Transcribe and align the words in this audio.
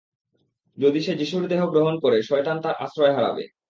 যদি 0.77 0.99
সে 1.01 1.13
যিশুর 1.15 1.43
দেহ 1.47 1.61
গ্রহণ 1.67 1.95
করে, 1.99 2.17
শয়তান 2.21 2.57
তার 2.61 2.75
আশ্রয় 2.75 3.15
হারাবে। 3.15 3.43